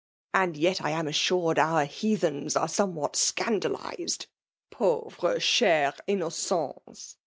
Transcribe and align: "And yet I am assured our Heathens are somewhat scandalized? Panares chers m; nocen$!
"And 0.33 0.57
yet 0.57 0.81
I 0.81 0.89
am 0.89 1.07
assured 1.07 1.59
our 1.59 1.85
Heathens 1.85 2.55
are 2.55 2.67
somewhat 2.67 3.15
scandalized? 3.15 4.25
Panares 4.71 5.41
chers 5.43 5.93
m; 6.07 6.21
nocen$! 6.21 7.15